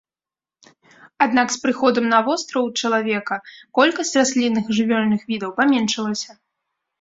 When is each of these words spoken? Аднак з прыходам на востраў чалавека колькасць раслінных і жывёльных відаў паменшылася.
Аднак 1.25 1.51
з 1.55 1.59
прыходам 1.65 2.07
на 2.13 2.19
востраў 2.29 2.65
чалавека 2.81 3.35
колькасць 3.81 4.15
раслінных 4.21 4.63
і 4.73 4.79
жывёльных 4.79 5.21
відаў 5.35 5.55
паменшылася. 5.61 6.31